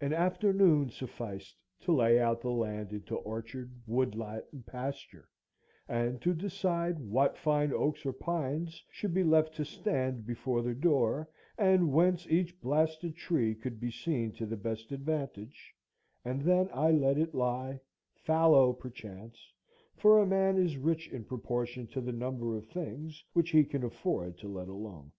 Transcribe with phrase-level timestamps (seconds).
[0.00, 5.28] An afternoon sufficed to lay out the land into orchard, woodlot, and pasture,
[5.88, 10.72] and to decide what fine oaks or pines should be left to stand before the
[10.72, 15.74] door, and whence each blasted tree could be seen to the best advantage;
[16.24, 17.80] and then I let it lie,
[18.14, 19.52] fallow perchance,
[19.96, 23.82] for a man is rich in proportion to the number of things which he can
[23.82, 25.10] afford to let alone.